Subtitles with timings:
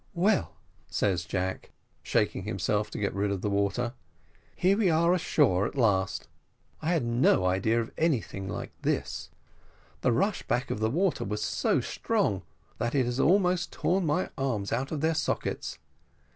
[0.15, 0.55] "Well,"
[0.87, 1.69] says Jack,
[2.01, 3.93] shaking himself to get rid of the water,
[4.55, 6.27] "here we are, ashore at last
[6.81, 9.29] I had no idea of anything like this.
[10.01, 12.41] The rush back of the water was so strong
[12.79, 15.77] that it has almost torn my arms out of their sockets.